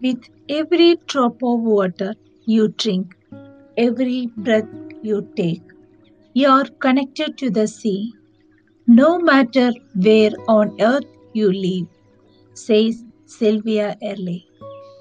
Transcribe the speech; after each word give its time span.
With 0.00 0.28
every 0.48 0.96
drop 1.06 1.42
of 1.42 1.60
water 1.60 2.14
you 2.46 2.68
drink, 2.68 3.16
every 3.76 4.28
breath 4.36 4.68
you 5.02 5.28
take, 5.34 5.62
you 6.34 6.48
are 6.48 6.66
connected 6.78 7.36
to 7.38 7.50
the 7.50 7.66
sea, 7.66 8.14
no 8.86 9.18
matter 9.18 9.72
where 9.96 10.30
on 10.46 10.80
earth 10.80 11.04
you 11.32 11.52
live, 11.52 11.88
says 12.54 13.04
Sylvia 13.26 13.96
Earle. 14.02 14.38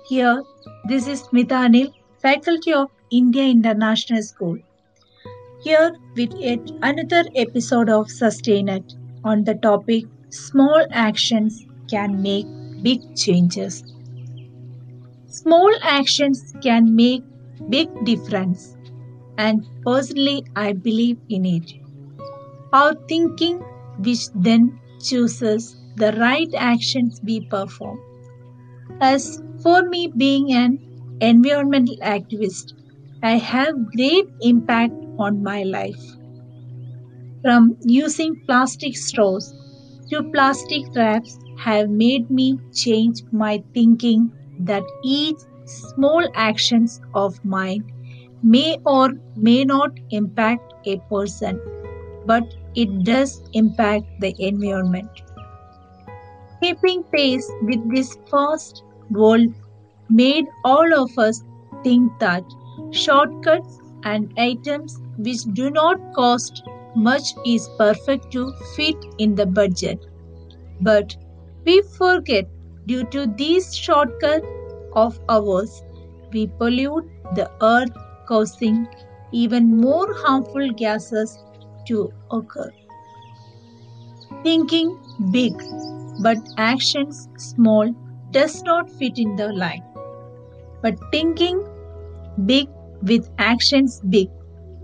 Here, 0.10 0.44
this 0.88 1.08
is 1.08 1.22
Smithanil, 1.24 1.94
Faculty 2.22 2.74
of 2.74 2.90
India 3.12 3.44
International 3.44 4.24
School. 4.24 4.58
Here 5.64 5.96
with 6.16 6.34
yet 6.40 6.72
another 6.82 7.24
episode 7.36 7.90
of 7.90 8.08
Sustainet 8.08 8.96
on 9.24 9.44
the 9.44 9.54
topic 9.55 10.05
Small 10.30 10.88
Actions 10.91 11.68
Can 11.88 12.20
Make 12.21 12.48
Big 12.82 13.16
Changes. 13.16 13.84
Small 15.41 15.71
actions 15.84 16.54
can 16.62 16.93
make 16.96 17.24
big 17.70 17.88
difference 18.04 18.76
and 19.38 19.66
personally 19.85 20.43
I 20.55 20.74
believe 20.74 21.20
in 21.30 21.46
it. 21.46 21.74
Our 22.71 22.96
thinking 23.10 23.62
which 23.98 24.30
then 24.34 24.80
chooses 25.02 25.76
the 25.98 26.13
right 26.13 26.48
actions 26.55 27.20
we 27.21 27.41
perform. 27.41 27.99
As 29.02 29.41
for 29.63 29.82
me 29.90 30.08
being 30.15 30.52
an 30.54 30.80
environmental 31.20 31.96
activist, 32.04 32.74
I 33.24 33.38
have 33.38 33.74
great 33.96 34.27
impact 34.41 34.93
on 35.18 35.41
my 35.41 35.63
life. 35.63 36.18
From 37.41 37.77
using 37.84 38.35
plastic 38.46 38.96
straws 38.96 39.55
to 40.12 40.21
plastic 40.32 40.84
wraps 40.96 41.40
have 41.55 41.90
made 41.90 42.30
me 42.30 42.60
change 42.71 43.24
my 43.32 43.63
thinking 43.74 44.32
that 44.60 44.84
each 45.04 45.38
small 45.66 46.27
actions 46.36 47.02
of 47.13 47.44
mine 47.46 47.84
may 48.44 48.77
or 48.86 49.12
may 49.36 49.64
not 49.66 49.91
impact 50.12 50.74
a 50.86 50.98
person, 51.10 51.60
but 52.26 52.44
it 52.76 53.04
does 53.04 53.41
impact 53.54 54.05
the 54.20 54.36
environment. 54.40 55.10
Keeping 56.62 57.04
pace 57.04 57.49
with 57.62 57.90
this 57.94 58.18
fast 58.30 58.84
world 59.10 59.54
made 60.10 60.46
all 60.64 60.94
of 60.94 61.18
us 61.18 61.44
think 61.84 62.12
that 62.20 62.44
shortcuts 62.92 63.80
and 64.03 64.34
items 64.38 65.00
which 65.18 65.44
do 65.53 65.69
not 65.69 66.00
cost 66.14 66.64
much 66.96 67.34
is 67.46 67.69
perfect 67.78 68.31
to 68.31 68.52
fit 68.75 68.96
in 69.18 69.36
the 69.36 69.46
budget. 69.46 70.06
But 70.81 71.16
we 71.66 71.81
forget 71.97 72.47
due 72.88 73.03
to 73.16 73.28
these 73.28 73.75
shortcuts 73.75 74.47
of 74.94 75.20
ours, 75.30 75.84
we 76.31 76.48
pollute 76.48 77.09
the 77.36 77.50
earth, 77.62 77.96
causing 78.28 78.88
even 79.31 79.78
more 79.78 80.14
harmful 80.24 80.72
gases 80.72 81.38
to 81.88 82.12
occur. 82.31 82.72
Thinking 84.44 84.98
big 85.31 85.53
but 86.22 86.38
actions 86.58 87.28
small 87.38 87.94
does 88.31 88.64
not 88.64 88.90
fit 88.90 89.18
in 89.18 89.36
the 89.36 89.50
line. 89.54 89.84
But 90.81 90.96
thinking 91.12 91.64
big 92.46 92.68
with 93.02 93.30
actions 93.38 94.02
big 94.09 94.30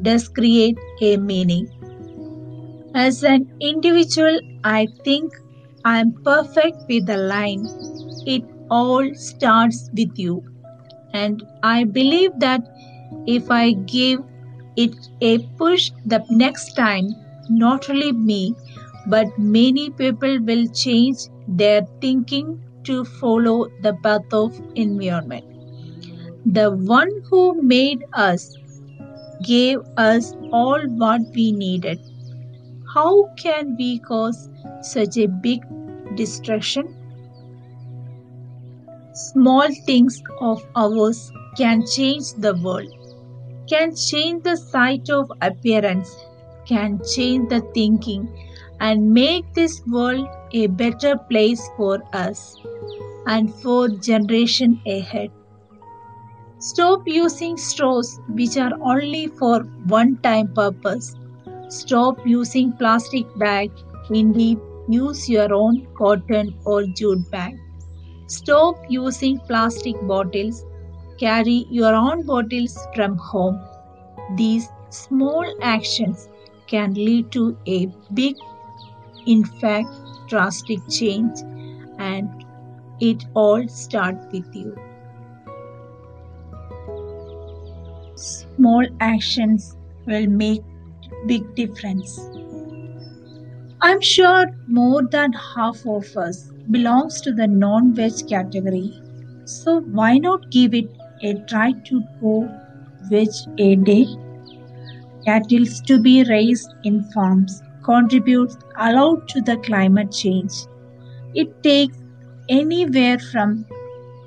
does 0.01 0.27
create 0.27 0.77
a 1.01 1.17
meaning. 1.17 1.67
As 2.93 3.23
an 3.23 3.51
individual, 3.59 4.39
I 4.63 4.87
think 5.03 5.33
I 5.83 5.99
am 5.99 6.13
perfect 6.23 6.77
with 6.87 7.07
the 7.07 7.17
line. 7.17 7.65
It 8.25 8.43
all 8.69 9.13
starts 9.15 9.89
with 9.95 10.17
you. 10.17 10.43
And 11.13 11.43
I 11.63 11.83
believe 11.83 12.31
that 12.39 12.61
if 13.27 13.51
I 13.51 13.73
give 13.73 14.21
it 14.75 14.95
a 15.21 15.39
push 15.57 15.91
the 16.05 16.25
next 16.29 16.73
time, 16.73 17.09
not 17.49 17.89
only 17.89 18.11
me, 18.11 18.55
but 19.07 19.37
many 19.37 19.89
people 19.91 20.39
will 20.41 20.67
change 20.67 21.17
their 21.47 21.85
thinking 22.01 22.61
to 22.85 23.05
follow 23.05 23.67
the 23.81 23.93
path 24.03 24.33
of 24.33 24.59
environment. 24.75 25.45
The 26.45 26.71
one 26.71 27.11
who 27.29 27.61
made 27.61 28.05
us 28.13 28.57
gave 29.43 29.79
us 29.97 30.33
all 30.51 30.81
what 30.87 31.21
we 31.35 31.51
needed. 31.51 31.99
How 32.93 33.29
can 33.35 33.75
we 33.77 33.99
cause 33.99 34.49
such 34.81 35.17
a 35.17 35.27
big 35.27 35.61
destruction? 36.15 36.95
Small 39.13 39.67
things 39.85 40.21
of 40.41 40.65
ours 40.75 41.31
can 41.55 41.85
change 41.85 42.33
the 42.33 42.55
world, 42.55 42.91
can 43.69 43.95
change 43.95 44.43
the 44.43 44.57
sight 44.57 45.09
of 45.09 45.31
appearance, 45.41 46.15
can 46.65 46.99
change 47.15 47.49
the 47.49 47.61
thinking, 47.75 48.27
and 48.79 49.13
make 49.13 49.53
this 49.53 49.81
world 49.85 50.27
a 50.51 50.65
better 50.65 51.15
place 51.29 51.61
for 51.77 52.01
us 52.13 52.57
and 53.27 53.53
for 53.53 53.87
generation 53.87 54.81
ahead. 54.87 55.29
Stop 56.57 57.07
using 57.07 57.55
straws 57.55 58.19
which 58.29 58.57
are 58.57 58.73
only 58.81 59.27
for 59.27 59.59
one 59.85 60.17
time 60.23 60.51
purpose. 60.55 61.15
Stop 61.69 62.25
using 62.25 62.71
plastic 62.73 63.27
bag. 63.37 63.69
Indeed, 64.09 64.59
use 64.89 65.29
your 65.29 65.53
own 65.53 65.85
cotton 65.95 66.55
or 66.65 66.83
jute 66.85 67.29
bag. 67.29 67.59
Stop 68.33 68.77
using 68.89 69.39
plastic 69.47 69.95
bottles. 70.07 70.65
Carry 71.19 71.65
your 71.69 71.93
own 71.93 72.23
bottles 72.25 72.77
from 72.95 73.17
home. 73.17 73.59
These 74.37 74.69
small 74.89 75.45
actions 75.61 76.29
can 76.67 76.95
lead 76.95 77.31
to 77.33 77.57
a 77.67 77.85
big, 78.13 78.35
in 79.27 79.43
fact, 79.43 79.89
drastic 80.27 80.79
change, 80.89 81.41
and 81.99 82.45
it 82.99 83.23
all 83.35 83.67
starts 83.67 84.25
with 84.31 84.55
you. 84.55 84.75
Small 88.15 88.87
actions 88.99 89.77
will 90.07 90.27
make 90.27 90.63
big 91.27 91.53
difference. 91.55 92.17
I'm 93.81 94.01
sure 94.01 94.45
more 94.67 95.03
than 95.03 95.33
half 95.33 95.85
of 95.85 96.17
us 96.17 96.52
belongs 96.71 97.21
to 97.21 97.31
the 97.31 97.47
non-veg 97.47 98.27
category. 98.29 99.01
So 99.45 99.81
why 99.81 100.17
not 100.17 100.49
give 100.51 100.73
it 100.73 100.89
a 101.21 101.33
try 101.47 101.73
to 101.73 102.01
go 102.21 102.49
veg 103.09 103.29
a 103.57 103.75
day? 103.75 104.05
Cattle 105.25 105.65
to 105.87 106.01
be 106.01 106.23
raised 106.23 106.73
in 106.83 107.03
farms 107.11 107.61
contributes 107.83 108.57
a 108.77 108.93
lot 108.93 109.27
to 109.29 109.41
the 109.41 109.57
climate 109.57 110.11
change. 110.11 110.53
It 111.33 111.63
takes 111.63 111.97
anywhere 112.49 113.19
from 113.19 113.65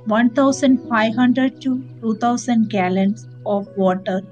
1500 0.07 1.61
to 1.63 1.85
2000 2.01 2.69
gallons 2.71 3.29
of 3.47 3.69
water 3.77 4.23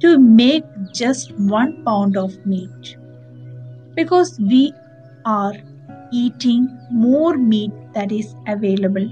to 0.00 0.18
make 0.18 0.64
just 0.92 1.32
one 1.38 1.84
pound 1.84 2.16
of 2.16 2.44
meat 2.46 2.96
because 3.94 4.38
we 4.40 4.72
are 5.24 5.54
eating 6.12 6.68
more 6.90 7.36
meat 7.36 7.72
that 7.94 8.12
is 8.12 8.36
available. 8.46 9.08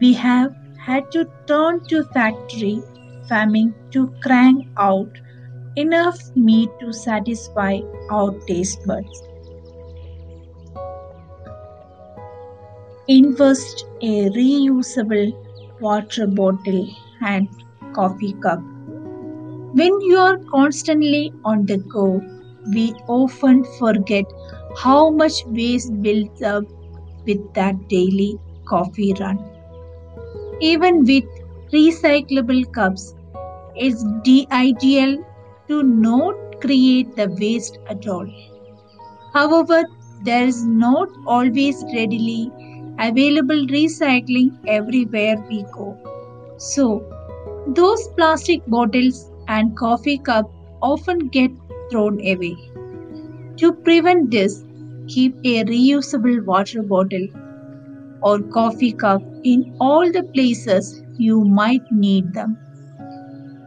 We 0.00 0.12
have 0.14 0.54
had 0.78 1.10
to 1.12 1.28
turn 1.46 1.84
to 1.88 2.04
factory 2.04 2.82
farming 3.28 3.74
to 3.92 4.08
crank 4.22 4.68
out 4.76 5.10
enough 5.76 6.18
meat 6.36 6.70
to 6.80 6.92
satisfy 6.92 7.80
our 8.10 8.32
taste 8.46 8.86
buds. 8.86 9.22
Invest 13.08 13.86
a 14.02 14.30
reusable 14.30 15.32
water 15.80 16.26
bottle 16.26 16.88
and 17.20 17.48
coffee 17.94 18.34
cup. 18.34 18.60
When 19.72 20.00
you 20.00 20.18
are 20.18 20.38
constantly 20.50 21.32
on 21.44 21.66
the 21.66 21.78
go, 21.78 22.22
we 22.74 22.92
often 23.06 23.64
forget 23.78 24.24
how 24.82 25.10
much 25.10 25.44
waste 25.46 26.02
builds 26.02 26.42
up 26.42 26.64
with 27.26 27.54
that 27.54 27.88
daily 27.88 28.38
coffee 28.66 29.14
run. 29.20 29.38
Even 30.60 31.04
with 31.04 31.24
recyclable 31.72 32.70
cups, 32.72 33.14
it's 33.74 34.04
de- 34.22 34.46
ideal 34.52 35.18
to 35.68 35.82
not 35.82 36.60
create 36.60 37.14
the 37.16 37.28
waste 37.40 37.78
at 37.88 38.06
all. 38.06 38.28
However, 39.32 39.84
there 40.24 40.44
is 40.44 40.64
not 40.66 41.08
always 41.26 41.82
readily 41.94 42.50
available 42.98 43.66
recycling 43.66 44.50
everywhere 44.66 45.36
we 45.50 45.64
go. 45.72 45.96
So, 46.58 47.04
those 47.66 48.08
plastic 48.16 48.66
bottles 48.66 49.30
and 49.48 49.76
coffee 49.76 50.18
cup 50.18 50.50
often 50.82 51.28
get 51.28 51.50
thrown 51.90 52.20
away. 52.26 52.56
To 53.58 53.72
prevent 53.72 54.30
this, 54.30 54.65
keep 55.08 55.36
a 55.44 55.64
reusable 55.64 56.44
water 56.44 56.82
bottle. 56.82 57.28
or 58.22 58.40
coffee 58.54 58.92
cup 58.92 59.22
in 59.42 59.64
all 59.80 60.10
the 60.12 60.22
places 60.34 61.02
you 61.16 61.44
might 61.44 61.82
need 61.90 62.34
them. 62.34 62.58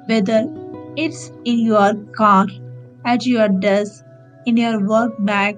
Whether 0.08 0.50
it's 0.98 1.32
in 1.46 1.60
your 1.60 1.94
car, 2.18 2.48
at 3.06 3.26
your 3.26 3.48
desk, 3.48 4.04
in 4.46 4.58
your 4.58 4.86
work 4.86 5.14
bag, 5.20 5.58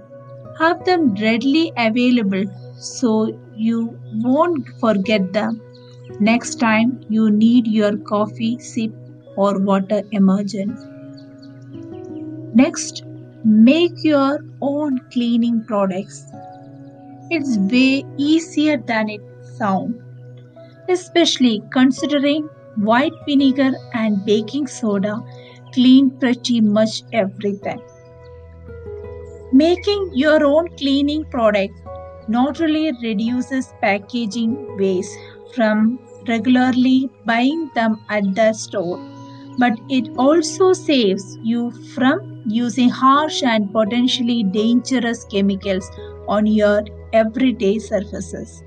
have 0.60 0.84
them 0.86 1.16
readily 1.16 1.72
available 1.78 2.46
so 2.76 3.32
you 3.54 4.00
won't 4.14 4.68
forget 4.80 5.34
them 5.34 5.62
next 6.20 6.56
time 6.58 7.00
you 7.10 7.32
need 7.32 7.68
your 7.68 7.98
coffee 7.98 8.60
sip 8.60 8.92
or 9.36 9.60
water 9.60 10.04
emergency. 10.12 10.90
Next, 12.54 13.04
make 13.44 14.04
your 14.04 14.40
own 14.62 15.00
cleaning 15.12 15.64
products. 15.66 16.26
It's 17.30 17.58
way 17.58 18.04
easier 18.18 18.78
than 18.78 19.10
it 19.10 19.22
sounds, 19.58 19.96
especially 20.90 21.64
considering 21.72 22.44
white 22.76 23.14
vinegar 23.28 23.72
and 23.94 24.24
baking 24.26 24.68
soda 24.68 25.22
clean 25.74 26.12
pretty 26.20 26.62
much 26.62 27.04
everything. 27.14 27.82
Making 29.54 30.12
your 30.14 30.44
own 30.46 30.70
cleaning 30.78 31.26
products 31.26 31.80
not 32.28 32.62
only 32.62 32.92
reduces 33.02 33.74
packaging 33.82 34.78
waste 34.78 35.18
from 35.56 36.00
regularly 36.28 37.10
buying 37.26 37.70
them 37.76 38.00
at 38.10 38.36
the 38.36 38.54
store, 38.54 39.00
but 39.58 39.74
it 39.90 40.10
also 40.18 40.74
saves 40.74 41.38
you 41.44 41.72
from 41.94 42.31
using 42.46 42.90
harsh 42.90 43.44
and 43.44 43.72
potentially 43.72 44.44
dangerous 44.44 45.26
chemicals 45.26 45.90
on 46.28 46.46
your 46.46 46.84
everyday 47.14 47.80
surfaces. 47.80 48.64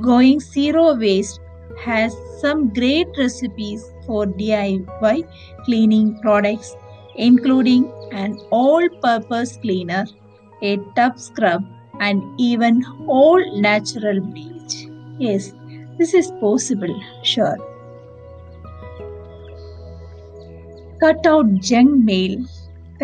Going 0.00 0.40
zero 0.40 0.94
waste 0.94 1.40
has 1.80 2.14
some 2.40 2.72
great 2.72 3.08
recipes 3.18 3.84
for 4.06 4.26
DIY 4.26 5.24
cleaning 5.64 6.18
products, 6.20 6.76
including 7.16 7.90
an 8.12 8.38
all 8.50 8.86
purpose 9.02 9.56
cleaner, 9.56 10.04
a 10.62 10.76
tub 10.96 11.18
scrub, 11.18 11.64
and 12.00 12.22
even 12.38 12.84
all 13.06 13.40
natural 13.60 14.20
bleach. 14.20 14.86
Yes, 15.18 15.52
this 15.98 16.12
is 16.14 16.30
possible, 16.40 16.94
sure. 17.22 17.56
Cut 21.00 21.24
out 21.24 21.54
junk 21.60 22.04
mail. 22.04 22.46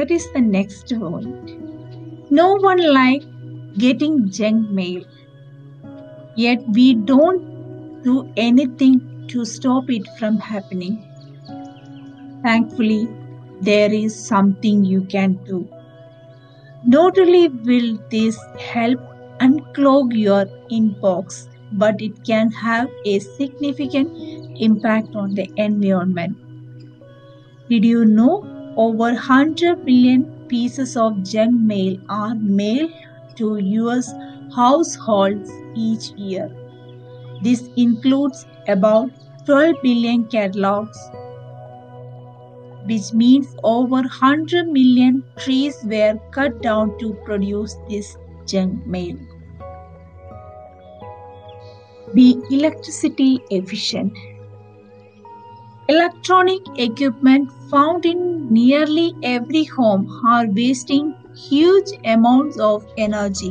That 0.00 0.10
is 0.10 0.26
the 0.32 0.40
next 0.40 0.90
point. 0.98 2.30
No 2.30 2.54
one 2.56 2.78
likes 2.90 3.26
getting 3.76 4.30
junk 4.30 4.70
mail. 4.70 5.02
Yet 6.36 6.62
we 6.68 6.94
don't 6.94 8.02
do 8.02 8.32
anything 8.34 9.26
to 9.28 9.44
stop 9.44 9.90
it 9.90 10.08
from 10.18 10.38
happening. 10.38 10.94
Thankfully, 12.42 13.10
there 13.60 13.92
is 13.92 14.14
something 14.18 14.86
you 14.86 15.02
can 15.02 15.34
do. 15.44 15.68
Not 16.86 17.18
only 17.18 17.48
will 17.48 17.98
this 18.10 18.38
help 18.58 19.00
unclog 19.40 20.16
your 20.18 20.46
inbox, 20.78 21.46
but 21.72 22.00
it 22.00 22.24
can 22.24 22.50
have 22.52 22.88
a 23.04 23.18
significant 23.18 24.16
impact 24.58 25.14
on 25.14 25.34
the 25.34 25.46
environment. 25.56 26.38
Did 27.68 27.84
you 27.84 28.06
know 28.06 28.59
over 28.82 29.12
100 29.12 29.84
million 29.84 30.22
pieces 30.48 30.96
of 30.96 31.22
junk 31.22 31.60
mail 31.70 31.96
are 32.08 32.34
mailed 32.34 32.92
to 33.40 33.48
US 33.58 34.12
households 34.56 35.50
each 35.74 36.10
year? 36.12 36.46
This 37.42 37.68
includes 37.76 38.46
about 38.68 39.10
12 39.44 39.76
billion 39.82 40.24
catalogs, 40.36 40.98
which 42.86 43.12
means 43.12 43.54
over 43.64 44.00
100 44.00 44.68
million 44.68 45.22
trees 45.36 45.76
were 45.84 46.18
cut 46.30 46.62
down 46.62 46.98
to 47.00 47.12
produce 47.26 47.76
this 47.88 48.16
junk 48.46 48.86
mail. 48.86 49.18
Be 52.14 52.28
electricity 52.50 53.40
efficient. 53.50 54.12
Electronic 55.90 56.62
equipment 56.78 57.50
found 57.68 58.06
in 58.06 58.48
nearly 58.48 59.12
every 59.24 59.64
home 59.64 60.04
are 60.24 60.46
wasting 60.46 61.16
huge 61.34 61.90
amounts 62.04 62.60
of 62.60 62.86
energy. 62.96 63.50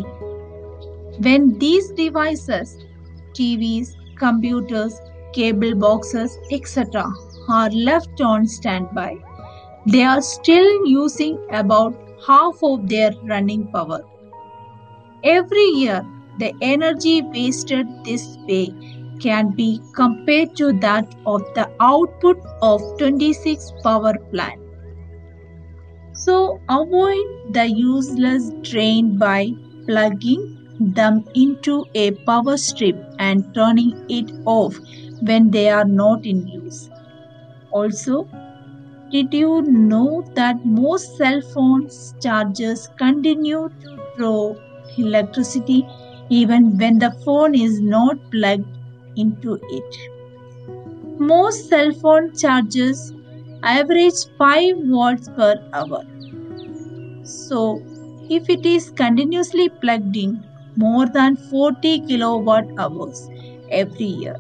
When 1.26 1.60
these 1.60 1.90
devices, 1.90 2.78
TVs, 3.34 3.90
computers, 4.16 5.02
cable 5.34 5.76
boxes, 5.76 6.38
etc., 6.50 7.04
are 7.50 7.70
left 7.72 8.22
on 8.22 8.48
standby, 8.48 9.18
they 9.88 10.04
are 10.04 10.22
still 10.22 10.88
using 10.88 11.38
about 11.52 11.94
half 12.26 12.64
of 12.64 12.88
their 12.88 13.12
running 13.24 13.68
power. 13.74 14.00
Every 15.26 15.68
year, 15.82 16.06
the 16.38 16.54
energy 16.62 17.22
wasted 17.22 17.86
this 18.06 18.38
way 18.48 18.74
can 19.20 19.52
be 19.56 19.82
compared 19.96 20.56
to 20.58 20.74
that 20.80 21.16
of 21.26 21.42
the 21.56 21.70
output 21.80 22.38
of 22.62 22.82
26 22.98 23.72
power 23.84 24.14
plants. 24.32 24.64
So 26.14 26.62
avoid 26.70 27.26
the 27.54 27.66
useless 27.68 28.52
drain 28.62 29.18
by 29.18 29.52
plugging 29.88 30.58
them 30.80 31.26
into 31.34 31.86
a 31.96 32.12
power 32.28 32.58
strip 32.58 32.98
and 33.20 33.54
turning 33.56 34.06
it 34.10 34.32
off 34.46 34.78
when 35.22 35.52
they 35.52 35.70
are 35.70 35.86
not 35.86 36.26
in 36.26 36.48
use. 36.48 36.90
Also, 37.72 38.30
did 39.12 39.34
you 39.34 39.62
know 39.64 40.24
that 40.36 40.66
most 40.66 41.18
cell 41.18 41.42
phones 41.54 42.16
chargers 42.22 42.88
continue 42.98 43.70
to 43.82 43.98
draw 44.18 44.56
electricity 44.98 45.86
even 46.30 46.78
when 46.78 47.00
the 47.00 47.12
phone 47.26 47.56
is 47.56 47.82
not 47.82 48.18
plugged 48.32 48.79
into 49.20 49.60
it? 49.70 49.98
Most 51.20 51.70
cell 51.70 51.92
phone 51.94 52.36
chargers 52.36 53.14
average 53.64 54.20
5 54.38 54.78
watts 54.98 55.30
per 55.30 55.56
hour. 55.74 56.04
So, 57.24 57.82
if 58.30 58.50
it 58.50 58.66
is 58.66 58.92
continuously 58.92 59.70
plugged 59.70 60.16
in, 60.16 60.44
more 60.76 61.08
than 61.08 61.36
40 61.36 62.00
kilowatt 62.08 62.66
hours 62.78 63.30
every 63.70 64.06
year, 64.06 64.38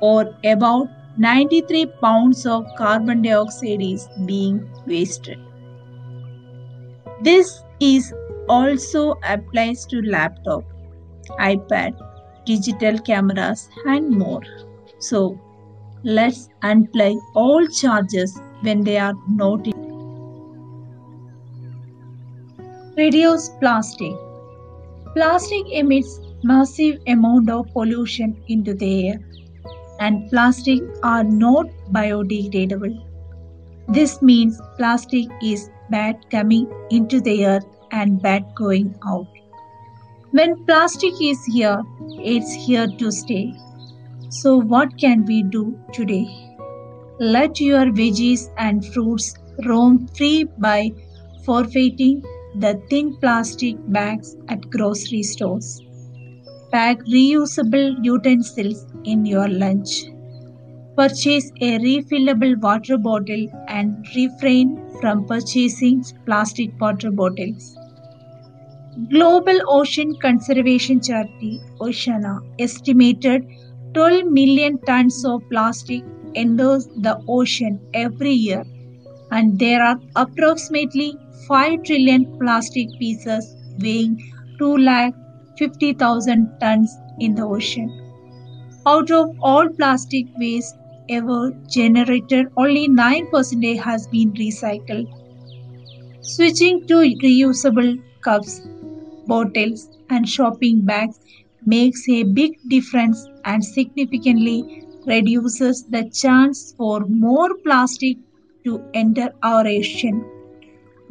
or 0.00 0.34
about 0.44 0.88
93 1.16 1.86
pounds 2.02 2.44
of 2.44 2.66
carbon 2.76 3.22
dioxide 3.22 3.80
is 3.80 4.08
being 4.26 4.68
wasted. 4.86 5.38
This 7.22 7.62
is 7.80 8.12
also 8.48 9.14
applies 9.22 9.86
to 9.86 10.02
laptop, 10.02 10.64
iPad, 11.38 11.94
digital 12.44 12.98
cameras 12.98 13.68
and 13.86 14.10
more. 14.10 14.42
So 14.98 15.38
let's 16.02 16.48
unplug 16.62 17.20
all 17.34 17.66
chargers 17.66 18.38
when 18.60 18.84
they 18.84 18.98
are 18.98 19.14
not 19.28 19.66
in. 19.66 19.72
Reduce 22.96 23.48
plastic. 23.60 24.12
Plastic 25.14 25.66
emits 25.72 26.20
massive 26.42 27.00
amount 27.06 27.50
of 27.50 27.72
pollution 27.72 28.36
into 28.48 28.74
the 28.74 29.08
air 29.08 29.20
and 30.00 30.28
plastic 30.30 30.82
are 31.02 31.24
not 31.24 31.66
biodegradable. 31.92 32.94
This 33.88 34.20
means 34.22 34.60
plastic 34.76 35.26
is 35.42 35.70
bad 35.90 36.30
coming 36.30 36.68
into 36.90 37.20
the 37.20 37.46
earth 37.46 37.66
and 37.90 38.20
bad 38.20 38.54
going 38.54 38.94
out. 39.06 39.33
When 40.36 40.64
plastic 40.66 41.14
is 41.22 41.44
here, 41.44 41.80
it's 42.18 42.52
here 42.52 42.88
to 42.98 43.12
stay. 43.12 43.54
So, 44.30 44.56
what 44.56 44.98
can 44.98 45.24
we 45.26 45.44
do 45.44 45.78
today? 45.92 46.26
Let 47.20 47.60
your 47.60 47.84
veggies 47.98 48.50
and 48.58 48.84
fruits 48.84 49.36
roam 49.64 50.08
free 50.08 50.42
by 50.58 50.90
forfeiting 51.44 52.24
the 52.56 52.82
thin 52.90 53.16
plastic 53.18 53.76
bags 53.92 54.34
at 54.48 54.68
grocery 54.70 55.22
stores. 55.22 55.80
Pack 56.72 56.98
reusable 57.04 57.94
utensils 58.02 58.86
in 59.04 59.24
your 59.24 59.46
lunch. 59.46 60.06
Purchase 60.96 61.52
a 61.60 61.78
refillable 61.78 62.60
water 62.60 62.98
bottle 62.98 63.46
and 63.68 64.04
refrain 64.16 64.84
from 65.00 65.26
purchasing 65.26 66.04
plastic 66.26 66.72
water 66.80 67.12
bottles. 67.12 67.76
Global 69.10 69.58
Ocean 69.66 70.14
Conservation 70.22 71.00
Charity 71.00 71.60
Oceana 71.80 72.38
estimated 72.60 73.44
12 73.92 74.26
million 74.26 74.78
tons 74.86 75.24
of 75.24 75.42
plastic 75.50 76.04
enters 76.36 76.86
the 76.98 77.20
ocean 77.26 77.80
every 77.92 78.30
year 78.30 78.64
and 79.32 79.58
there 79.58 79.82
are 79.82 79.98
approximately 80.14 81.18
5 81.48 81.82
trillion 81.82 82.38
plastic 82.38 82.88
pieces 83.00 83.56
weighing 83.80 84.16
2 84.60 84.76
lakh 84.76 85.12
50,000 85.58 86.60
tons 86.60 86.96
in 87.18 87.34
the 87.34 87.42
ocean. 87.42 87.90
Out 88.86 89.10
of 89.10 89.34
all 89.40 89.68
plastic 89.70 90.26
waste 90.38 90.76
ever 91.08 91.50
generated, 91.68 92.46
only 92.56 92.88
9% 92.88 93.80
has 93.80 94.06
been 94.06 94.32
recycled. 94.34 95.08
Switching 96.20 96.86
to 96.86 96.94
reusable 96.94 98.00
cups, 98.20 98.60
bottles, 99.26 99.88
and 100.10 100.28
shopping 100.28 100.82
bags 100.82 101.20
makes 101.66 102.08
a 102.08 102.22
big 102.24 102.58
difference 102.68 103.26
and 103.44 103.64
significantly 103.64 104.82
reduces 105.06 105.84
the 105.84 106.08
chance 106.10 106.74
for 106.76 107.00
more 107.06 107.54
plastic 107.64 108.16
to 108.64 108.82
enter 108.94 109.32
our 109.42 109.66
ocean, 109.66 110.24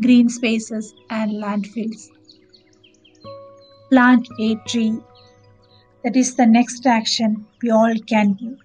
green 0.01 0.29
spaces, 0.29 0.93
and 1.09 1.31
landfills. 1.33 2.09
Plant 3.89 4.27
a 4.39 4.55
tree. 4.67 4.99
That 6.03 6.15
is 6.15 6.35
the 6.35 6.45
next 6.45 6.85
action 6.85 7.45
we 7.61 7.69
all 7.71 7.95
can 8.07 8.33
do. 8.33 8.57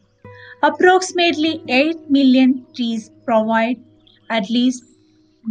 Approximately 0.63 1.63
8 1.69 2.11
million 2.11 2.67
trees 2.75 3.11
provide 3.25 3.79
at 4.29 4.51
least 4.51 4.85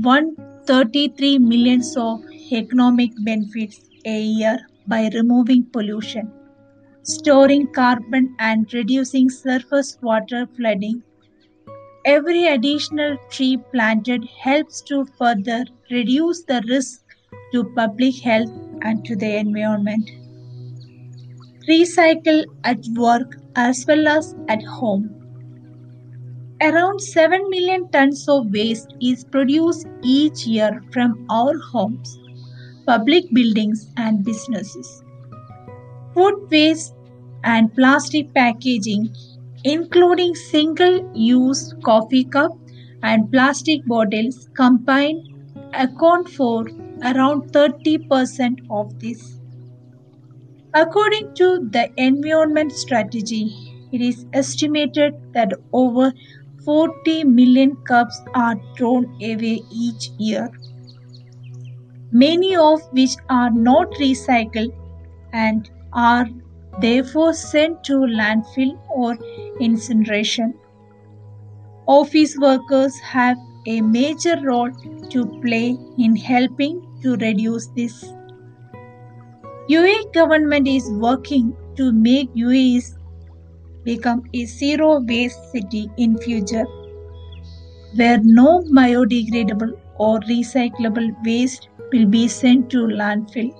133 0.01 1.39
millions 1.39 1.95
of 1.97 2.21
economic 2.51 3.11
benefits 3.19 3.89
a 4.05 4.21
year 4.21 4.59
by 4.87 5.09
removing 5.13 5.65
pollution, 5.71 6.31
storing 7.03 7.67
carbon, 7.73 8.35
and 8.39 8.73
reducing 8.73 9.29
surface 9.29 9.97
water 10.01 10.47
flooding. 10.57 11.03
Every 12.05 12.47
additional 12.47 13.17
tree 13.29 13.57
planted 13.71 14.25
helps 14.41 14.81
to 14.83 15.05
further 15.19 15.65
reduce 15.91 16.43
the 16.43 16.63
risk 16.67 17.03
to 17.53 17.65
public 17.75 18.15
health 18.21 18.49
and 18.81 19.05
to 19.05 19.15
the 19.15 19.35
environment. 19.37 20.09
Recycle 21.69 22.45
at 22.63 22.79
work 22.95 23.35
as 23.55 23.85
well 23.87 24.07
as 24.07 24.33
at 24.47 24.63
home. 24.63 25.13
Around 26.61 26.99
7 27.01 27.49
million 27.49 27.89
tons 27.89 28.27
of 28.29 28.51
waste 28.51 28.93
is 29.01 29.23
produced 29.23 29.87
each 30.03 30.45
year 30.45 30.83
from 30.91 31.25
our 31.29 31.57
homes, 31.71 32.19
public 32.87 33.25
buildings, 33.33 33.87
and 33.97 34.23
businesses. 34.23 35.03
Food 36.13 36.49
waste 36.49 36.95
and 37.43 37.73
plastic 37.75 38.33
packaging, 38.33 39.13
including 39.63 40.33
single 40.35 41.11
use 41.13 41.73
coffee 41.83 42.23
cup 42.23 42.57
and 43.03 43.31
plastic 43.31 43.85
bottles, 43.85 44.49
combined 44.55 45.27
account 45.73 46.29
for 46.29 46.65
around 47.03 47.51
30% 47.51 48.65
of 48.69 48.99
this. 48.99 49.39
According 50.73 51.33
to 51.35 51.67
the 51.71 51.89
Environment 51.97 52.71
Strategy, 52.71 53.75
it 53.91 54.01
is 54.01 54.25
estimated 54.33 55.13
that 55.33 55.53
over 55.73 56.13
40 56.63 57.23
million 57.23 57.75
cups 57.87 58.21
are 58.33 58.59
thrown 58.75 59.05
away 59.21 59.61
each 59.71 60.09
year, 60.17 60.49
many 62.11 62.55
of 62.55 62.81
which 62.91 63.15
are 63.29 63.49
not 63.51 63.89
recycled 63.91 64.73
and 65.33 65.69
are 65.93 66.27
therefore 66.81 67.33
sent 67.33 67.83
to 67.85 67.93
landfill 67.93 68.77
or 68.89 69.17
incineration. 69.59 70.53
Office 71.87 72.37
workers 72.37 72.99
have 72.99 73.37
a 73.65 73.81
major 73.81 74.39
role 74.43 74.69
to 75.09 75.25
play 75.41 75.75
in 75.97 76.15
helping 76.15 76.81
to 77.01 77.15
reduce 77.15 77.67
this. 77.67 78.13
UAE 79.69 80.13
government 80.13 80.67
is 80.67 80.89
working 80.91 81.55
to 81.75 81.91
make 81.91 82.33
UAE 82.33 82.81
become 83.83 84.23
a 84.33 84.45
zero 84.45 84.99
waste 85.01 85.51
city 85.51 85.89
in 85.97 86.17
future 86.17 86.65
where 87.95 88.19
no 88.23 88.61
biodegradable 88.77 89.71
or 89.97 90.19
recyclable 90.21 91.09
waste 91.25 91.67
will 91.91 92.05
be 92.05 92.27
sent 92.27 92.69
to 92.71 92.87
landfill. 92.87 93.51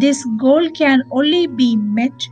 This 0.00 0.24
goal 0.38 0.70
can 0.70 1.02
only 1.10 1.46
be 1.46 1.76
met 1.76 2.28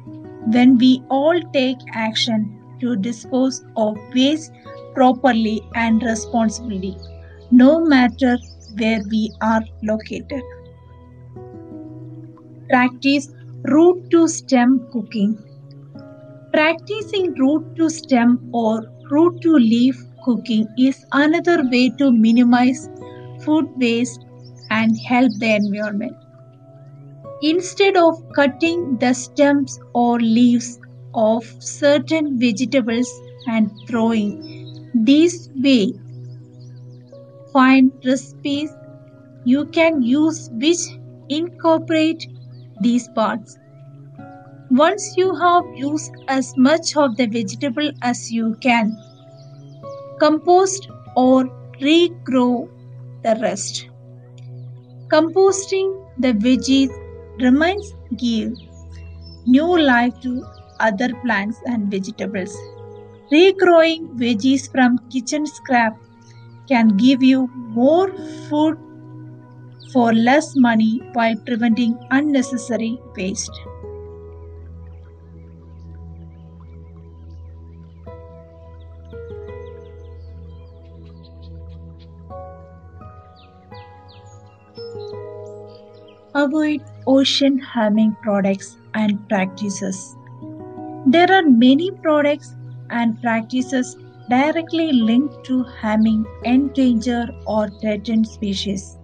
when 0.47 0.79
we 0.79 1.03
all 1.11 1.41
take 1.53 1.79
action 1.93 2.57
to 2.81 2.97
dispose 2.97 3.65
of 3.77 3.99
waste 4.15 4.53
properly 4.95 5.61
and 5.75 6.03
responsibly, 6.03 6.97
no 7.51 7.85
matter 7.85 8.39
where 8.79 9.03
we 9.11 9.31
are 9.43 9.63
located. 9.83 10.43
Practice 12.71 13.29
root 13.65 14.11
to 14.11 14.27
stem 14.29 14.89
cooking. 14.93 15.39
Practicing 16.53 17.35
root 17.35 17.77
to 17.77 17.91
stem 17.91 18.49
or 18.53 18.83
root 19.11 19.41
to 19.43 19.53
leaf 19.53 20.03
cooking 20.25 20.67
is 20.79 21.05
another 21.13 21.63
way 21.69 21.91
to 21.99 22.11
minimize 22.11 22.89
food 23.45 23.69
waste 23.77 24.25
and 24.71 24.99
help 25.01 25.33
the 25.39 25.55
environment. 25.55 26.17
Instead 27.43 27.97
of 27.97 28.23
cutting 28.35 28.99
the 28.99 29.13
stems 29.13 29.79
or 29.95 30.21
leaves 30.21 30.79
of 31.15 31.45
certain 31.59 32.39
vegetables 32.39 33.11
and 33.47 33.71
throwing 33.89 34.91
these 34.95 35.51
way, 35.57 35.93
find 37.53 37.93
recipes 38.05 38.71
you 39.45 39.65
can 39.67 40.03
use 40.03 40.51
which 40.53 40.79
incorporate 41.29 42.27
these 42.81 43.09
parts. 43.09 43.59
Once 44.71 45.15
you 45.17 45.35
have 45.35 45.65
used 45.75 46.13
as 46.29 46.57
much 46.57 46.97
of 46.97 47.17
the 47.17 47.27
vegetable 47.27 47.91
as 48.03 48.31
you 48.31 48.55
can, 48.61 48.97
compost 50.21 50.89
or 51.17 51.45
regrow 51.81 52.69
the 53.25 53.37
rest. 53.43 53.90
Composting 55.13 55.89
the 56.19 56.33
veggies 56.33 56.91
remains 57.41 57.95
give 58.17 58.53
new 59.45 59.79
life 59.79 60.15
to 60.21 60.45
other 60.79 61.09
plants 61.25 61.59
and 61.67 61.91
vegetables. 61.91 62.57
Regrowing 63.33 64.07
veggies 64.23 64.71
from 64.71 64.99
kitchen 65.11 65.47
scrap 65.47 65.99
can 66.69 66.97
give 66.97 67.23
you 67.23 67.49
more 67.81 68.13
food 68.49 68.79
for 69.93 70.13
less 70.13 70.55
money 70.55 71.03
while 71.15 71.37
preventing 71.45 71.99
unnecessary 72.11 72.99
waste. 73.17 73.51
Avoid 86.51 86.83
ocean 87.07 87.61
harming 87.61 88.17
products 88.23 88.77
and 88.95 89.29
practices. 89.29 90.17
There 91.07 91.31
are 91.33 91.45
many 91.45 91.93
products 91.93 92.57
and 92.91 93.23
practices 93.23 93.97
directly 94.29 94.91
linked 94.93 95.45
to 95.45 95.63
harming 95.63 96.27
endangered 96.43 97.31
or 97.47 97.69
threatened 97.69 98.27
species. 98.27 98.99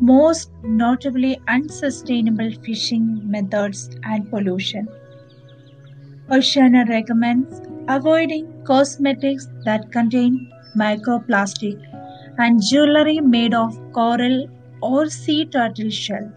Most 0.00 0.50
notably, 0.62 1.38
unsustainable 1.48 2.50
fishing 2.64 3.20
methods 3.30 3.90
and 4.04 4.30
pollution. 4.30 4.88
Oceana 6.30 6.86
recommends 6.88 7.60
avoiding 7.88 8.46
cosmetics 8.64 9.48
that 9.66 9.92
contain 9.92 10.50
microplastic 10.74 11.78
and 12.38 12.62
jewelry 12.62 13.20
made 13.20 13.52
of 13.52 13.78
coral 13.92 14.48
or 14.82 15.08
sea 15.08 15.44
turtle 15.44 15.90
shell. 15.90 16.30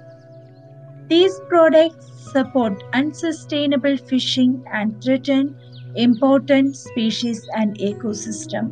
These 1.08 1.40
products 1.50 2.32
support 2.32 2.84
unsustainable 2.94 3.98
fishing 3.98 4.64
and 4.72 5.04
threaten 5.04 5.56
important 5.96 6.78
species 6.78 7.48
and 7.56 7.78
ecosystem. 7.78 8.72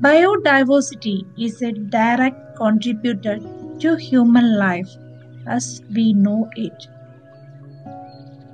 Biodiversity 0.00 1.24
is 1.38 1.62
a 1.62 1.72
direct 1.72 2.56
contributor 2.56 3.38
to 3.78 3.96
human 3.96 4.58
life 4.58 4.90
as 5.46 5.82
we 5.94 6.12
know 6.12 6.50
it. 6.56 6.88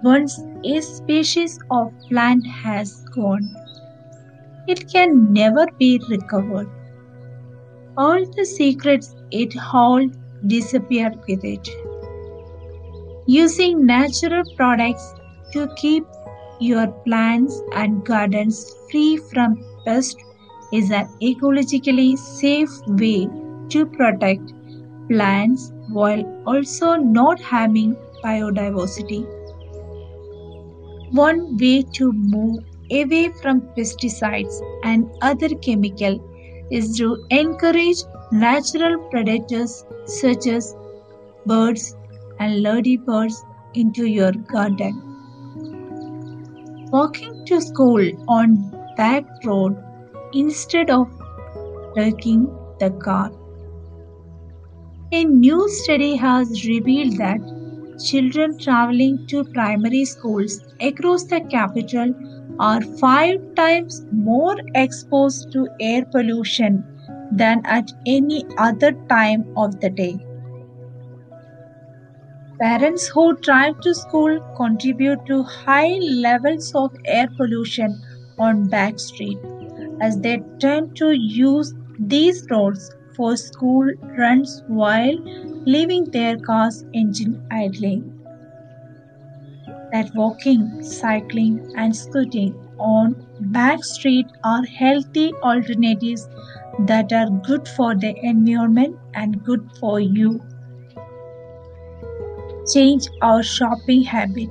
Once 0.03 0.41
a 0.65 0.81
species 0.81 1.59
of 1.71 1.93
plant 2.09 2.47
has 2.47 3.05
gone, 3.15 3.49
it 4.67 4.87
can 4.93 5.33
never 5.33 5.67
be 5.79 6.00
recovered. 6.11 6.69
All 7.97 8.25
the 8.37 8.45
secrets 8.45 9.15
it 9.30 9.54
all 9.73 10.06
disappeared 10.47 11.18
with 11.28 11.44
it. 11.44 11.68
Using 13.26 13.85
natural 13.85 14.42
products 14.56 15.14
to 15.52 15.68
keep 15.76 16.04
your 16.61 16.87
plants 17.04 17.62
and 17.75 18.04
gardens 18.04 18.75
free 18.90 19.16
from 19.16 19.62
pests 19.85 20.16
is 20.73 20.90
an 20.90 21.08
ecologically 21.23 22.16
safe 22.18 22.70
way 22.87 23.28
to 23.70 23.87
protect 23.87 24.52
plants 25.08 25.73
while 25.88 26.25
also 26.47 26.94
not 26.97 27.40
harming 27.40 27.97
biodiversity. 28.25 29.26
One 31.12 31.56
way 31.56 31.82
to 31.94 32.12
move 32.12 32.64
away 32.90 33.30
from 33.40 33.62
pesticides 33.76 34.61
and 34.85 35.11
other 35.23 35.49
chemicals 35.49 36.20
is 36.70 36.97
to 36.99 37.25
encourage 37.30 38.02
natural 38.30 38.99
predators 39.11 39.85
such 40.04 40.47
as 40.47 40.76
birds 41.47 41.97
and 42.38 42.62
ladybirds 42.62 43.44
into 43.75 44.06
your 44.06 44.32
garden. 44.32 45.02
Walking 46.92 47.44
to 47.47 47.61
school 47.61 48.11
on 48.28 48.70
back 48.97 49.25
road 49.44 49.76
instead 50.32 50.90
of 50.90 51.08
taking 51.97 52.47
the 52.78 52.90
car. 52.90 53.32
A 55.12 55.25
new 55.25 55.68
study 55.68 56.16
has 56.16 56.66
revealed 56.66 57.16
that 57.16 57.40
children 58.04 58.58
traveling 58.58 59.26
to 59.28 59.44
primary 59.44 60.04
schools 60.04 60.61
across 60.80 61.25
the 61.25 61.40
capital 61.40 62.14
are 62.61 62.82
five 62.82 63.54
times 63.54 64.04
more 64.12 64.56
exposed 64.75 65.50
to 65.52 65.66
air 65.80 66.04
pollution 66.04 66.85
than 67.32 67.62
at 67.64 67.92
any 68.06 68.44
other 68.58 68.92
time 69.08 69.44
of 69.56 69.80
the 69.80 69.90
day. 69.90 70.18
Parents 72.61 73.06
who 73.08 73.37
drive 73.37 73.80
to 73.80 73.94
school 73.94 74.40
contribute 74.56 75.25
to 75.26 75.42
high 75.44 75.99
levels 76.00 76.75
of 76.75 76.92
air 77.04 77.28
pollution 77.37 78.02
on 78.38 78.68
back 78.68 78.99
street 78.99 79.38
as 80.00 80.18
they 80.20 80.42
tend 80.58 80.97
to 80.97 81.12
use 81.12 81.73
these 81.99 82.44
roads 82.50 82.90
for 83.16 83.37
school 83.37 83.92
runs 84.18 84.62
while 84.66 85.16
leaving 85.66 86.04
their 86.06 86.37
car's 86.38 86.85
engine 86.92 87.47
idling. 87.50 88.12
That 89.92 90.14
walking, 90.14 90.82
cycling, 90.82 91.73
and 91.76 91.94
scooting 91.94 92.54
on 92.78 93.16
back 93.40 93.85
street 93.85 94.26
are 94.44 94.64
healthy 94.64 95.32
alternatives 95.42 96.28
that 96.87 97.12
are 97.12 97.30
good 97.47 97.68
for 97.68 97.94
the 97.94 98.14
environment 98.25 98.97
and 99.14 99.42
good 99.44 99.68
for 99.80 100.00
you 100.00 100.40
change 102.73 103.08
our 103.23 103.42
shopping 103.42 104.02
habit. 104.02 104.50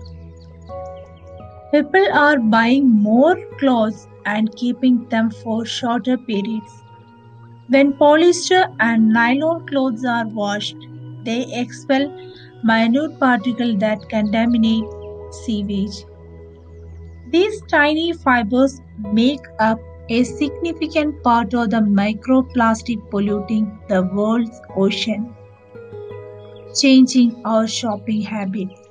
People 1.72 2.08
are 2.14 2.40
buying 2.40 2.90
more 2.90 3.36
clothes 3.60 4.08
and 4.26 4.54
keeping 4.56 5.08
them 5.10 5.30
for 5.30 5.66
shorter 5.66 6.18
periods. 6.18 6.84
When 7.70 7.94
polyester 7.94 8.74
and 8.80 9.10
nylon 9.10 9.68
clothes 9.68 10.06
are 10.06 10.28
washed, 10.28 10.78
they 11.24 11.46
expel 11.54 12.08
minute 12.64 13.20
particles 13.20 13.78
that 13.80 14.08
contaminate 14.10 14.86
sewage. 15.32 16.06
These 17.32 17.62
tiny 17.70 18.14
fibers 18.14 18.82
make 19.14 19.42
up 19.60 19.80
a 20.10 20.24
significant 20.24 21.22
part 21.24 21.54
of 21.54 21.70
the 21.70 21.78
microplastic 22.02 23.10
polluting 23.10 23.66
the 23.90 24.04
world's 24.04 24.62
ocean 24.76 25.34
changing 26.80 27.30
our 27.46 27.68
shopping 27.68 28.22
habits 28.22 28.82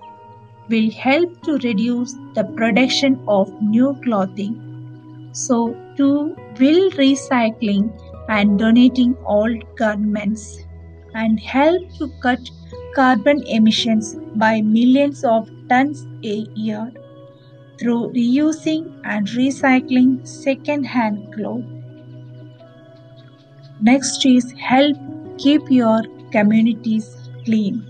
will 0.69 0.91
help 0.91 1.43
to 1.43 1.53
reduce 1.65 2.15
the 2.35 2.45
production 2.57 3.21
of 3.29 3.51
new 3.63 3.95
clothing. 4.03 4.55
So, 5.33 5.77
too, 5.97 6.35
will 6.59 6.91
recycling 6.93 7.93
and 8.29 8.59
donating 8.59 9.17
old 9.25 9.63
garments 9.77 10.65
and 11.15 11.39
help 11.39 11.83
to 11.99 12.11
cut 12.23 12.41
carbon 12.95 13.43
emissions 13.47 14.17
by 14.35 14.61
millions 14.63 15.25
of 15.25 15.49
tons 15.69 16.07
a 16.25 16.37
year 16.55 16.91
through 17.79 18.13
reusing 18.13 19.01
and 19.05 19.27
recycling 19.29 20.27
second-hand 20.27 21.33
clothes. 21.35 21.65
Next 23.81 24.27
is 24.27 24.53
help 24.59 24.97
keep 25.39 25.71
your 25.71 26.03
communities 26.33 27.17
clean. 27.45 27.87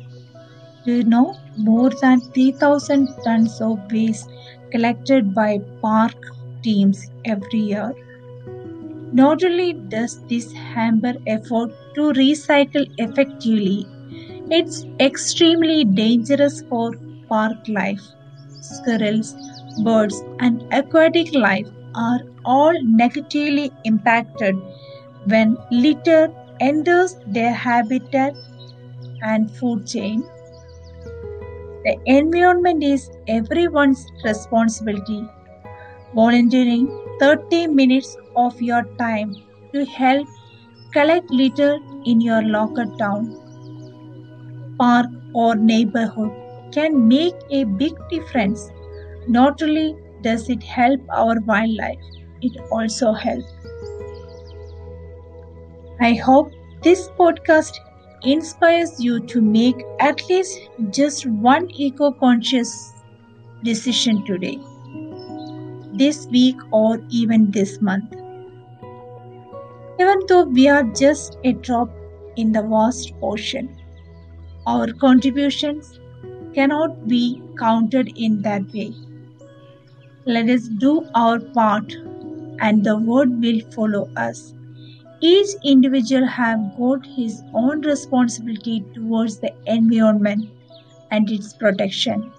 You 0.85 1.05
know 1.05 1.37
more 1.57 1.91
than 2.03 2.21
3000 2.33 3.09
tons 3.25 3.61
of 3.61 3.81
waste 3.93 4.31
collected 4.73 5.35
by 5.35 5.61
park 5.83 6.15
teams 6.63 7.11
every 7.25 7.61
year? 7.61 7.95
Not 9.11 9.43
only 9.43 9.73
does 9.73 10.21
this 10.29 10.53
hamper 10.53 11.15
effort 11.27 11.73
to 11.97 12.13
recycle 12.13 12.87
effectively, 12.99 13.89
it's 14.51 14.85
extremely 15.01 15.85
dangerous 15.85 16.63
for 16.69 16.93
park 17.29 17.57
life. 17.69 18.03
Squirrels, 18.61 19.35
birds, 19.79 20.23
and 20.41 20.65
aquatic 20.73 21.35
life 21.35 21.69
are 21.95 22.21
all 22.45 22.75
negatively 22.83 23.71
impacted 23.85 24.57
when 25.27 25.57
litter 25.71 26.33
enters 26.61 27.17
their 27.27 27.53
habitat 27.53 28.35
and 29.23 29.51
food 29.51 29.87
chain. 29.87 30.23
The 31.85 31.97
environment 32.07 32.83
is 32.85 33.11
everyone's 33.29 34.07
responsibility. 34.25 35.27
Volunteering 36.15 36.89
30 37.21 37.69
minutes 37.69 38.17
of 38.37 38.61
your 38.61 38.83
time 38.99 39.35
to 39.73 39.85
help 39.85 40.27
collect 40.93 41.31
litter 41.31 41.79
in 42.05 42.21
your 42.21 42.43
local 42.43 42.87
town, 42.97 43.37
park, 44.79 45.07
or 45.35 45.55
neighborhood 45.55 46.33
can 46.73 47.09
make 47.09 47.35
a 47.51 47.65
big 47.65 47.95
difference. 48.11 48.71
Not 49.29 49.63
only 49.63 49.97
does 50.23 50.49
it 50.49 50.63
help 50.63 51.01
our 51.13 51.41
wildlife, 51.41 51.99
it 52.43 52.57
also 52.71 53.13
helps. 53.13 53.53
I 56.01 56.15
hope 56.15 56.53
this 56.83 57.09
podcast 57.19 57.79
inspires 58.23 59.01
you 59.01 59.21
to 59.27 59.41
make 59.41 59.77
at 60.01 60.29
least 60.29 60.61
just 60.91 61.27
one 61.27 61.71
eco 61.71 62.13
conscious 62.13 62.93
decision 63.65 64.25
today, 64.27 64.59
this 65.95 66.27
week, 66.27 66.57
or 66.71 67.01
even 67.09 67.51
this 67.51 67.81
month. 67.81 68.13
Even 69.99 70.21
though 70.29 70.45
we 70.45 70.69
are 70.69 70.83
just 70.83 71.39
a 71.45 71.53
drop 71.53 71.91
in 72.37 72.53
the 72.53 72.63
vast 72.63 73.13
ocean, 73.23 73.75
our 74.67 74.93
contributions 74.93 75.99
cannot 76.55 77.09
be 77.09 77.43
counted 77.59 78.13
in 78.17 78.43
that 78.43 78.63
way. 78.73 78.93
Let 80.27 80.51
us 80.51 80.69
do 80.69 81.09
our 81.15 81.41
part, 81.41 81.93
and 82.61 82.85
the 82.85 82.99
world 82.99 83.41
will 83.43 83.61
follow 83.73 84.11
us 84.17 84.55
each 85.21 85.49
individual 85.65 86.27
have 86.27 86.61
got 86.79 87.07
his 87.07 87.43
own 87.55 87.83
responsibility 87.83 88.85
towards 88.95 89.39
the 89.41 89.53
environment 89.67 90.51
and 91.11 91.31
its 91.31 91.55
protection. 91.55 92.33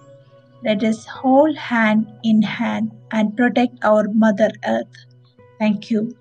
Let 0.64 0.84
us 0.84 1.06
hold 1.06 1.56
hand 1.56 2.06
in 2.24 2.42
hand 2.42 2.92
and 3.12 3.36
protect 3.36 3.84
our 3.84 4.08
Mother 4.08 4.50
Earth. 4.66 5.06
Thank 5.58 5.90
you. 5.90 6.17